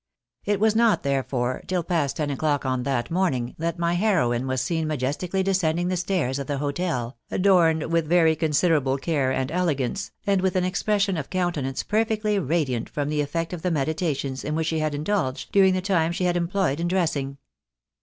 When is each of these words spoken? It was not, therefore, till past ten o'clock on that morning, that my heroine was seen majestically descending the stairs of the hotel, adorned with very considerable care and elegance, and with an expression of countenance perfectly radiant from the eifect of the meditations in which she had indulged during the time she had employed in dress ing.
It 0.45 0.59
was 0.59 0.75
not, 0.75 1.03
therefore, 1.03 1.61
till 1.67 1.83
past 1.83 2.17
ten 2.17 2.31
o'clock 2.31 2.65
on 2.65 2.81
that 2.81 3.11
morning, 3.11 3.53
that 3.59 3.77
my 3.77 3.93
heroine 3.93 4.47
was 4.47 4.59
seen 4.59 4.87
majestically 4.87 5.43
descending 5.43 5.89
the 5.89 5.95
stairs 5.95 6.39
of 6.39 6.47
the 6.47 6.57
hotel, 6.57 7.19
adorned 7.29 7.91
with 7.91 8.07
very 8.07 8.35
considerable 8.35 8.97
care 8.97 9.29
and 9.31 9.51
elegance, 9.51 10.09
and 10.25 10.41
with 10.41 10.55
an 10.55 10.65
expression 10.65 11.17
of 11.17 11.29
countenance 11.29 11.83
perfectly 11.83 12.39
radiant 12.39 12.89
from 12.89 13.09
the 13.09 13.21
eifect 13.21 13.53
of 13.53 13.61
the 13.61 13.69
meditations 13.69 14.43
in 14.43 14.55
which 14.55 14.65
she 14.65 14.79
had 14.79 14.95
indulged 14.95 15.51
during 15.51 15.75
the 15.75 15.81
time 15.81 16.11
she 16.11 16.23
had 16.23 16.35
employed 16.35 16.79
in 16.79 16.87
dress 16.87 17.15
ing. 17.15 17.37